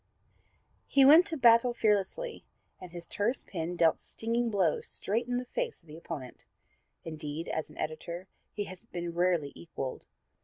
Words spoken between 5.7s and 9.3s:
of the opponent. Indeed, as an editor he has been